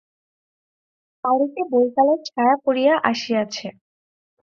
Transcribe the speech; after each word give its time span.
বাড়িতে 1.23 1.61
বৈকালের 1.71 2.19
ছায়া 2.27 2.55
পড়িয়া 2.63 2.93
আসিয়াছে। 3.11 3.67